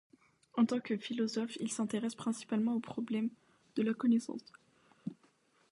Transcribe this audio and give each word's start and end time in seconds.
En 0.57 0.65
tant 0.65 0.79
que 0.79 0.97
philosophe, 0.97 1.55
il 1.57 1.71
s’intéresse 1.71 2.15
principalement 2.15 2.73
aux 2.75 2.79
problèmes 2.79 3.29
de 3.75 3.83
la 3.83 3.93
connaissance. 3.93 4.43